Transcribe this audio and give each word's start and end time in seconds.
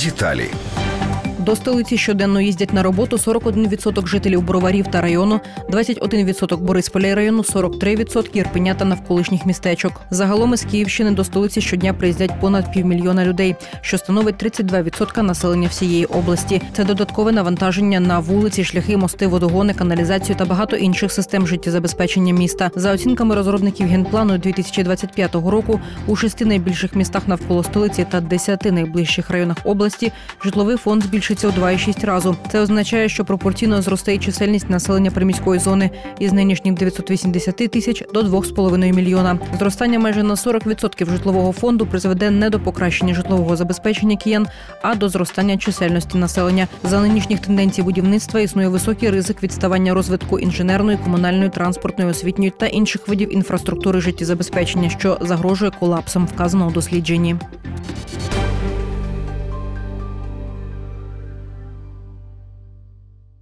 Деталі. 0.00 0.50
До 1.40 1.56
столиці 1.56 1.98
щоденно 1.98 2.40
їздять 2.40 2.72
на 2.72 2.82
роботу 2.82 3.16
41% 3.16 4.06
жителів 4.06 4.42
Броварів 4.42 4.86
та 4.86 5.00
району, 5.00 5.40
21% 5.70 6.56
Борисполя 6.56 7.14
району, 7.14 7.42
43% 7.42 8.36
Ірпеня 8.36 8.74
та 8.74 8.84
навколишніх 8.84 9.46
містечок. 9.46 10.00
Загалом 10.10 10.54
із 10.54 10.64
Київщини 10.64 11.10
до 11.10 11.24
столиці 11.24 11.60
щодня 11.60 11.94
приїздять 11.94 12.40
понад 12.40 12.72
півмільйона 12.72 13.24
людей, 13.24 13.56
що 13.80 13.98
становить 13.98 14.44
32% 14.44 15.22
населення 15.22 15.68
всієї 15.68 16.04
області. 16.04 16.62
Це 16.72 16.84
додаткове 16.84 17.32
навантаження 17.32 18.00
на 18.00 18.18
вулиці, 18.18 18.64
шляхи, 18.64 18.96
мости, 18.96 19.26
водогони, 19.26 19.74
каналізацію 19.74 20.36
та 20.36 20.44
багато 20.44 20.76
інших 20.76 21.12
систем 21.12 21.46
життєзабезпечення 21.46 22.32
міста. 22.34 22.70
За 22.74 22.92
оцінками 22.94 23.34
розробників 23.34 23.86
генплану 23.86 24.38
2025 24.38 25.34
року 25.34 25.80
у 26.06 26.16
шести 26.16 26.44
найбільших 26.44 26.94
містах 26.94 27.28
навколо 27.28 27.64
столиці 27.64 28.06
та 28.10 28.20
десяти 28.20 28.72
найближчих 28.72 29.30
районах 29.30 29.56
області 29.64 30.12
житловий 30.44 30.76
фонд 30.76 31.04
збільшиться 31.30 31.60
у 31.60 31.64
2,6 31.64 32.06
разу. 32.06 32.36
Це 32.52 32.60
означає, 32.60 33.08
що 33.08 33.24
пропорційно 33.24 33.82
зросте 33.82 34.18
чисельність 34.18 34.70
населення 34.70 35.10
приміської 35.10 35.60
зони 35.60 35.90
із 36.18 36.32
нинішніх 36.32 36.74
980 36.74 37.56
тисяч 37.56 38.04
до 38.14 38.22
2,5 38.22 38.92
мільйона. 38.92 39.38
Зростання 39.58 39.98
майже 39.98 40.22
на 40.22 40.34
40% 40.34 41.10
житлового 41.10 41.52
фонду 41.52 41.86
призведе 41.86 42.30
не 42.30 42.50
до 42.50 42.60
покращення 42.60 43.14
житлового 43.14 43.56
забезпечення 43.56 44.16
киян, 44.16 44.46
а 44.82 44.94
до 44.94 45.08
зростання 45.08 45.56
чисельності 45.56 46.18
населення. 46.18 46.68
За 46.84 47.00
нинішніх 47.00 47.40
тенденцій 47.40 47.82
будівництва 47.82 48.40
існує 48.40 48.68
високий 48.68 49.10
ризик 49.10 49.42
відставання 49.42 49.94
розвитку 49.94 50.38
інженерної, 50.38 50.98
комунальної, 51.04 51.50
транспортної, 51.50 52.10
освітньої 52.10 52.52
та 52.58 52.66
інших 52.66 53.08
видів 53.08 53.34
інфраструктури 53.34 54.00
життєзабезпечення, 54.00 54.90
що 54.90 55.18
загрожує 55.20 55.70
колапсом, 55.80 56.26
вказано 56.26 56.66
у 56.66 56.70
дослідженні. 56.70 57.36